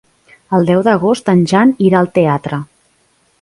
[0.57, 2.61] El deu d'agost en Jan irà al teatre.